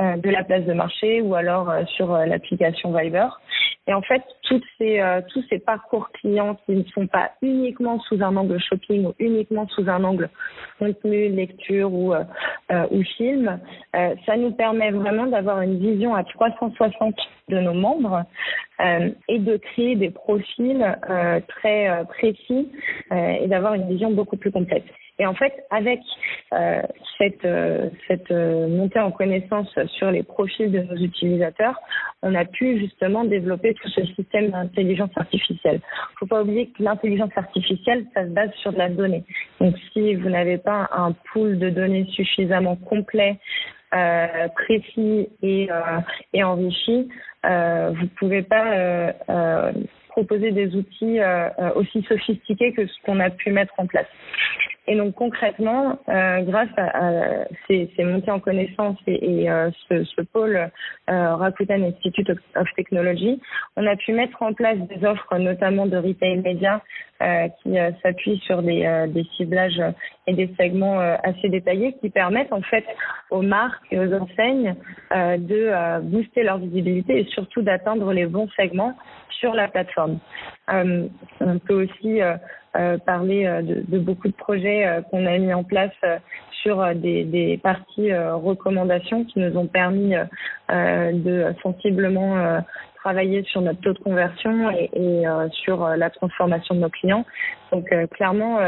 euh, 0.00 0.16
de 0.16 0.30
la 0.30 0.42
place 0.44 0.64
de 0.64 0.72
marché 0.72 1.20
ou 1.20 1.34
alors 1.34 1.68
euh, 1.68 1.84
sur 1.96 2.10
l'application 2.16 2.90
Viber. 2.96 3.28
Et 3.86 3.92
en 3.92 4.00
fait, 4.00 4.22
toutes 4.44 4.64
ces, 4.78 5.02
tous 5.32 5.42
ces 5.50 5.58
parcours 5.58 6.08
clients 6.12 6.56
qui 6.64 6.72
ne 6.72 6.84
sont 6.84 7.08
pas 7.08 7.32
uniquement 7.42 7.98
sous 8.02 8.22
un 8.22 8.36
angle 8.36 8.60
shopping 8.60 9.06
ou 9.06 9.14
uniquement 9.18 9.66
sous 9.74 9.88
un 9.88 10.04
angle 10.04 10.30
contenu, 10.78 11.28
lecture 11.30 11.92
ou, 11.92 12.14
ou 12.14 13.02
film, 13.16 13.58
ça 13.92 14.36
nous 14.36 14.52
permet 14.52 14.92
vraiment 14.92 15.26
d'avoir 15.26 15.62
une 15.62 15.80
vision 15.80 16.14
à 16.14 16.22
360 16.22 17.16
de 17.48 17.58
nos 17.58 17.74
membres 17.74 18.22
et 18.78 19.40
de 19.40 19.56
créer 19.56 19.96
des 19.96 20.10
profils 20.10 20.96
très 21.48 22.04
précis 22.04 22.70
et 23.10 23.48
d'avoir 23.48 23.74
une 23.74 23.88
vision 23.88 24.12
beaucoup 24.12 24.36
plus 24.36 24.52
complète. 24.52 24.84
Et 25.22 25.26
en 25.26 25.34
fait, 25.34 25.54
avec 25.70 26.00
euh, 26.52 26.82
cette, 27.16 27.44
euh, 27.44 27.90
euh, 28.32 28.66
montée 28.66 28.98
en 28.98 29.12
connaissance 29.12 29.72
sur 29.96 30.10
les 30.10 30.24
profils 30.24 30.68
de 30.68 30.80
nos 30.80 30.96
utilisateurs, 30.96 31.76
on 32.22 32.34
a 32.34 32.44
pu 32.44 32.80
justement 32.80 33.22
développer 33.22 33.72
tout 33.74 33.88
ce 33.88 34.04
système 34.16 34.50
d'intelligence 34.50 35.12
artificielle. 35.14 35.76
Il 35.76 36.14
ne 36.14 36.18
faut 36.18 36.26
pas 36.26 36.42
oublier 36.42 36.70
que 36.70 36.82
l'intelligence 36.82 37.30
artificielle, 37.36 38.04
ça 38.14 38.24
se 38.24 38.30
base 38.30 38.50
sur 38.62 38.72
de 38.72 38.78
la 38.78 38.88
donnée. 38.88 39.22
Donc, 39.60 39.76
si 39.92 40.16
vous 40.16 40.28
n'avez 40.28 40.58
pas 40.58 40.88
un 40.90 41.12
pool 41.32 41.56
de 41.56 41.70
données 41.70 42.06
suffisamment 42.16 42.74
complet, 42.74 43.38
précis 44.56 45.28
et, 45.42 45.68
enrichi, 46.42 47.08
vous 47.44 47.48
ne 47.48 48.16
pouvez 48.18 48.42
pas 48.42 49.72
proposer 50.08 50.50
des 50.50 50.74
outils 50.74 51.20
aussi 51.76 52.02
sophistiqués 52.08 52.72
que 52.72 52.86
ce 52.86 52.94
qu'on 53.04 53.20
a 53.20 53.30
pu 53.30 53.52
mettre 53.52 53.74
en 53.78 53.86
place. 53.86 54.08
Et 54.88 54.96
donc 54.96 55.14
concrètement, 55.14 56.00
euh, 56.08 56.40
grâce 56.42 56.68
à, 56.76 57.06
à 57.06 57.44
ces, 57.68 57.88
ces, 57.96 58.02
montées 58.02 58.32
en 58.32 58.40
connaissances 58.40 58.98
et, 59.06 59.42
et 59.42 59.50
euh, 59.50 59.70
ce, 59.88 60.02
ce, 60.02 60.22
pôle 60.22 60.56
euh, 61.08 61.36
Rakuten 61.36 61.84
Institute 61.84 62.30
of, 62.30 62.66
Technology, 62.74 63.40
on 63.76 63.86
a 63.86 63.94
pu 63.94 64.12
mettre 64.12 64.42
en 64.42 64.52
place 64.52 64.78
des 64.78 65.06
offres, 65.06 65.38
notamment 65.38 65.86
de 65.86 65.96
retail 65.96 66.38
média, 66.38 66.82
qui 67.62 67.78
euh, 67.78 67.90
s'appuient 68.02 68.40
sur 68.46 68.62
des, 68.62 68.84
euh, 68.84 69.06
des, 69.06 69.24
ciblages 69.36 69.82
et 70.26 70.34
des 70.34 70.52
segments 70.58 70.98
assez 71.00 71.48
détaillés, 71.48 71.94
qui 72.00 72.10
permettent 72.10 72.52
en 72.52 72.62
fait 72.62 72.84
aux 73.30 73.42
marques 73.42 73.84
et 73.90 73.98
aux 73.98 74.12
enseignes 74.14 74.74
de 75.10 76.00
booster 76.02 76.42
leur 76.44 76.58
visibilité 76.58 77.20
et 77.20 77.24
surtout 77.24 77.62
d'atteindre 77.62 78.12
les 78.12 78.26
bons 78.26 78.48
segments 78.56 78.94
sur 79.30 79.54
la 79.54 79.66
plateforme. 79.68 80.18
on 80.68 81.58
peut 81.66 81.84
aussi 81.84 82.20
euh, 82.74 82.96
parler 82.96 83.44
euh, 83.44 83.60
de, 83.60 83.98
beaucoup 83.98 84.28
de 84.28 84.32
projets 84.32 84.86
euh, 84.86 85.02
qu'on 85.02 85.26
a 85.26 85.36
mis 85.36 85.52
en 85.52 85.62
place 85.62 85.92
sur 86.62 86.94
des 86.94 87.60
parties 87.62 88.14
recommandations 88.14 89.24
qui 89.24 89.40
nous 89.40 89.56
ont 89.58 89.66
permis 89.66 90.14
de 90.70 91.52
sensiblement 91.60 92.62
travailler 93.02 93.42
sur 93.44 93.60
notre 93.60 93.80
taux 93.80 93.92
de 93.92 93.98
conversion 93.98 94.70
et, 94.70 94.90
et 94.94 95.24
sur 95.64 95.86
la 95.88 96.10
transformation 96.10 96.74
de 96.74 96.80
nos 96.80 96.90
clients. 96.90 97.24
Donc 97.72 97.88
clairement, 98.12 98.58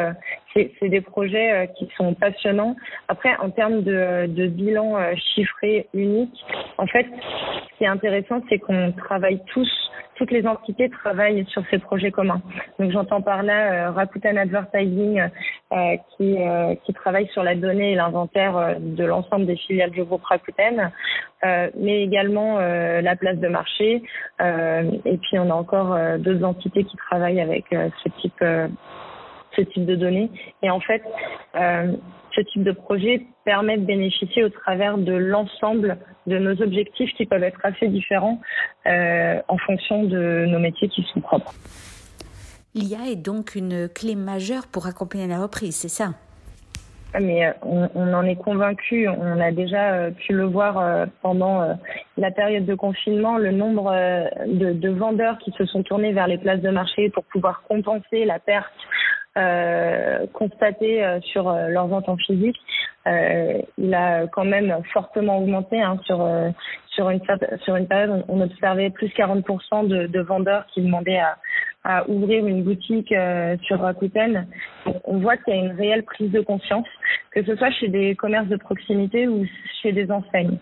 c'est 0.55 0.89
des 0.89 1.01
projets 1.01 1.69
qui 1.77 1.89
sont 1.97 2.15
passionnants. 2.15 2.77
Après, 3.09 3.37
en 3.37 3.51
termes 3.51 3.83
de, 3.83 4.47
bilan 4.47 4.97
chiffré 5.17 5.89
unique, 5.95 6.45
en 6.79 6.87
fait, 6.87 7.07
ce 7.07 7.79
qui 7.79 7.85
est 7.85 7.89
intéressant, 7.89 8.41
c'est 8.49 8.59
qu'on 8.59 8.93
travaille 8.93 9.41
tous 9.53 9.69
toutes 10.17 10.31
les 10.31 10.47
entités 10.47 10.89
travaillent 10.91 11.45
sur 11.49 11.63
ces 11.71 11.79
projets 11.79 12.11
communs. 12.11 12.41
Donc 12.79 12.91
j'entends 12.93 13.23
par 13.23 13.43
là 13.43 13.89
euh, 13.89 13.91
Rakuten 13.91 14.39
Advertising 14.39 15.21
euh, 15.73 15.97
qui, 16.17 16.37
euh, 16.39 16.75
travaille 16.95 17.27
sur 17.29 17.43
la 17.43 17.55
donnée 17.55 17.93
et 17.93 17.95
l'inventaire 17.95 18.57
euh, 18.57 18.75
de 18.79 19.05
l'ensemble 19.05 19.47
des 19.47 19.57
filiales 19.57 19.91
du 19.91 20.05
groupe 20.05 20.25
Rakuten, 20.25 20.93
euh, 21.45 21.71
mais 21.77 22.03
également 22.03 22.59
la 22.59 23.17
place 23.17 23.39
de 23.39 23.49
marché. 23.49 24.03
et 24.41 25.19
puis 25.23 25.39
on 25.39 25.51
a 25.51 25.55
encore 25.55 25.97
deux 26.19 26.43
entités 26.45 26.85
qui 26.85 26.97
travaillent 26.97 27.41
avec 27.41 27.65
ce 27.71 28.09
type 28.21 28.43
ce 29.57 29.63
type 29.63 29.87
de 29.87 29.97
données. 29.97 30.31
Et 30.63 30.71
en 30.71 30.81
fait, 30.81 31.03
ce 32.35 32.41
type 32.41 32.65
de 32.65 32.73
projet 32.73 33.27
permet 33.45 33.77
de 33.77 33.85
bénéficier 33.85 34.45
au 34.45 34.49
travers 34.49 34.99
de 34.99 35.13
l'ensemble 35.13 35.99
de 36.27 36.39
nos 36.39 36.61
objectifs 36.63 37.13
qui 37.17 37.27
peuvent 37.27 37.43
être 37.43 37.61
assez 37.63 37.89
différents 37.89 38.41
euh, 38.87 39.41
en 39.49 39.59
fonction 39.59 40.05
de 40.05 40.47
nos 40.49 40.59
métiers 40.59 40.89
qui 40.89 41.03
sont 41.13 41.21
propres. 41.21 41.53
L'IA 42.75 43.11
est 43.11 43.17
donc 43.17 43.55
une 43.55 43.89
clé 43.89 44.17
majeure 44.17 44.67
pour 44.67 44.87
accompagner 44.87 45.29
la 45.29 45.41
reprise, 45.41 45.77
c'est 45.77 45.89
ça? 45.89 46.11
Mais 47.21 47.47
euh, 47.47 47.53
on, 47.63 47.89
on, 47.95 48.13
en 48.13 48.25
est 48.25 48.35
convaincu, 48.35 49.09
on 49.09 49.41
a 49.41 49.53
déjà 49.53 49.93
euh, 49.93 50.11
pu 50.11 50.33
le 50.33 50.47
voir 50.47 51.07
pendant 51.23 51.79
la 52.17 52.31
période 52.33 52.65
de 52.65 52.75
confinement, 52.75 53.39
le 53.39 53.53
nombre 53.53 53.93
de, 54.47 54.73
de, 54.73 54.89
vendeurs 54.89 55.39
qui 55.39 55.53
se 55.53 55.65
sont 55.67 55.85
tournés 55.85 56.13
vers 56.13 56.27
les 56.27 56.39
places 56.39 56.61
de 56.61 56.71
marché 56.71 57.11
pour 57.11 57.23
pouvoir 57.25 57.63
compenser 57.69 58.25
la 58.25 58.41
perte 58.41 58.73
euh, 59.37 60.27
constatée 60.33 61.05
sur 61.33 61.51
leurs 61.53 61.89
ventes 61.89 62.09
en 62.09 62.17
physique 62.17 62.59
euh, 63.07 63.61
il 63.77 63.95
a 63.95 64.27
quand 64.29 64.47
même 64.47 64.75
fortement 64.93 65.39
augmenté 65.39 65.81
hein, 65.81 65.99
sur 66.07 66.23
euh, 66.23 66.49
sur 66.89 67.11
une 67.11 67.21
sur 67.63 67.77
une 67.77 67.87
période 67.87 68.25
on, 68.29 68.41
observait 68.41 68.89
plus 68.89 69.09
40% 69.09 69.87
de, 69.87 70.07
de 70.07 70.21
vendeurs 70.21 70.65
qui 70.73 70.81
demandaient 70.81 71.19
à, 71.19 71.37
à 71.85 72.09
ouvrir 72.09 72.47
une 72.47 72.63
boutique 72.63 73.13
euh, 73.13 73.59
sur 73.63 73.81
Rakuten. 73.81 74.47
On 75.05 75.19
voit 75.19 75.37
qu'il 75.37 75.55
y 75.55 75.59
a 75.59 75.61
une 75.61 75.73
réelle 75.73 76.03
prise 76.05 76.31
de 76.31 76.41
conscience, 76.41 76.87
que 77.35 77.43
ce 77.43 77.57
soit 77.57 77.71
chez 77.73 77.89
des 77.89 78.15
commerces 78.15 78.49
de 78.49 78.57
proximité 78.57 79.27
ou 79.27 79.45
chez 79.83 79.93
des 79.93 80.11
enseignes. 80.11 80.59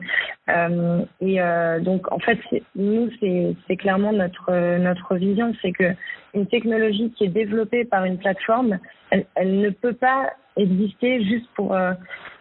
Euh, 0.49 1.05
et 1.21 1.41
euh, 1.41 1.81
donc 1.81 2.11
en 2.11 2.19
fait, 2.19 2.38
nous 2.75 3.11
c'est 3.21 3.76
clairement 3.76 4.12
notre 4.12 4.79
notre 4.79 5.17
vision, 5.17 5.55
c'est 5.61 5.73
que 5.73 5.93
une 6.35 6.47
technologie 6.47 7.12
qui 7.17 7.25
est 7.25 7.29
développée 7.29 7.85
par 7.85 8.05
une 8.05 8.19
plateforme, 8.19 8.79
elle, 9.11 9.26
elle 9.35 9.61
ne 9.61 9.71
peut 9.71 9.93
pas 9.93 10.33
exister 10.57 11.23
juste 11.25 11.47
pour 11.55 11.75
euh, 11.75 11.93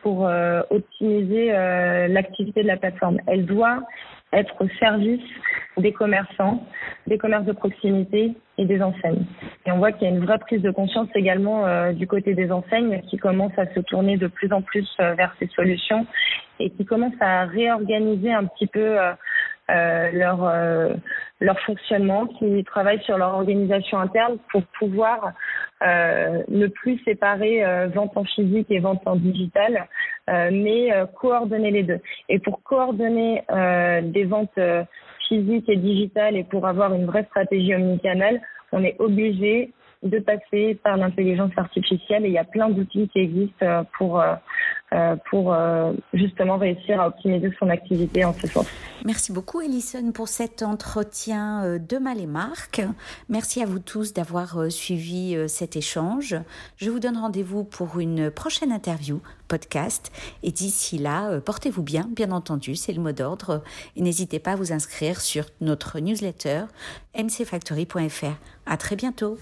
pour 0.01 0.27
euh, 0.27 0.61
optimiser 0.69 1.53
euh, 1.53 2.07
l'activité 2.07 2.63
de 2.63 2.67
la 2.67 2.77
plateforme. 2.77 3.19
Elle 3.27 3.45
doit 3.45 3.83
être 4.33 4.55
au 4.61 4.67
service 4.79 5.21
des 5.77 5.91
commerçants, 5.91 6.65
des 7.07 7.17
commerces 7.17 7.45
de 7.45 7.51
proximité 7.51 8.33
des 8.65 8.81
enseignes. 8.81 9.25
Et 9.65 9.71
on 9.71 9.77
voit 9.77 9.91
qu'il 9.91 10.07
y 10.07 10.11
a 10.11 10.13
une 10.13 10.23
vraie 10.25 10.39
prise 10.39 10.61
de 10.61 10.71
conscience 10.71 11.07
également 11.15 11.91
du 11.93 12.07
côté 12.07 12.33
des 12.33 12.51
enseignes 12.51 13.01
qui 13.09 13.17
commencent 13.17 13.57
à 13.57 13.67
se 13.73 13.79
tourner 13.81 14.17
de 14.17 14.27
plus 14.27 14.51
en 14.51 14.61
plus 14.61 14.87
vers 14.99 15.33
ces 15.39 15.47
solutions 15.47 16.05
et 16.59 16.69
qui 16.69 16.85
commencent 16.85 17.21
à 17.21 17.45
réorganiser 17.45 18.31
un 18.31 18.45
petit 18.45 18.67
peu 18.67 18.97
euh, 19.71 20.11
leur 20.11 20.43
euh, 20.43 20.93
leur 21.39 21.59
fonctionnement, 21.61 22.27
qui 22.27 22.63
travaillent 22.65 23.01
sur 23.03 23.17
leur 23.17 23.33
organisation 23.33 23.99
interne 23.99 24.37
pour 24.51 24.63
pouvoir 24.77 25.31
euh, 25.81 26.43
ne 26.49 26.67
plus 26.67 26.99
séparer 27.03 27.63
vente 27.87 28.15
en 28.15 28.23
physique 28.23 28.67
et 28.69 28.79
vente 28.79 29.01
en 29.05 29.15
digital, 29.15 29.87
mais 30.27 30.89
coordonner 31.15 31.71
les 31.71 31.81
deux. 31.81 31.99
Et 32.29 32.37
pour 32.37 32.61
coordonner 32.61 33.43
des 34.03 34.23
ventes 34.25 34.59
physiques 35.31 35.69
et 35.69 35.77
digitales 35.77 36.35
et 36.35 36.43
pour 36.43 36.67
avoir 36.67 36.93
une 36.93 37.05
vraie 37.05 37.23
stratégie 37.29 37.73
omnicanale, 37.73 38.41
on 38.73 38.83
est 38.83 38.97
obligé 38.99 39.71
de 40.03 40.19
passer 40.19 40.77
par 40.83 40.97
l'intelligence 40.97 41.51
artificielle 41.55 42.25
et 42.25 42.29
il 42.29 42.33
y 42.33 42.37
a 42.37 42.43
plein 42.43 42.69
d'outils 42.69 43.07
qui 43.07 43.19
existent 43.19 43.85
pour 43.97 44.19
euh, 44.19 44.35
pour 45.29 45.53
euh, 45.53 45.93
justement 46.13 46.57
réussir 46.57 46.99
à 46.99 47.07
optimiser 47.07 47.49
son 47.57 47.69
activité 47.69 48.25
en 48.25 48.33
ce 48.33 48.47
sens. 48.47 48.67
Merci 49.05 49.31
beaucoup 49.31 49.59
Alison 49.59 50.11
pour 50.11 50.27
cet 50.27 50.63
entretien 50.63 51.63
euh, 51.63 51.79
de 51.79 51.97
Mal 51.97 52.19
et 52.19 52.27
Marc. 52.27 52.81
Merci 53.29 53.61
à 53.61 53.65
vous 53.65 53.79
tous 53.79 54.13
d'avoir 54.13 54.69
suivi 54.69 55.37
cet 55.47 55.75
échange. 55.75 56.35
Je 56.75 56.89
vous 56.89 56.99
donne 56.99 57.17
rendez-vous 57.17 57.63
pour 57.63 57.99
une 57.99 58.29
prochaine 58.29 58.71
interview 58.71 59.21
podcast 59.47 60.11
et 60.43 60.51
d'ici 60.51 60.97
là, 60.97 61.39
portez-vous 61.39 61.83
bien, 61.83 62.09
bien 62.13 62.31
entendu, 62.31 62.75
c'est 62.75 62.93
le 62.93 63.01
mot 63.01 63.11
d'ordre 63.11 63.63
et 63.95 64.01
n'hésitez 64.01 64.39
pas 64.39 64.51
à 64.51 64.55
vous 64.55 64.73
inscrire 64.73 65.21
sur 65.21 65.45
notre 65.61 65.99
newsletter 65.99 66.63
mcfactory.fr. 67.17 68.37
À 68.65 68.77
très 68.77 68.95
bientôt. 68.95 69.37